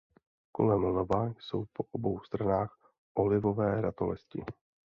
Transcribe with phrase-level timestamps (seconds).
[0.51, 2.77] Kolem lva jsou po obou stranách
[3.15, 4.43] olivové ratolesti.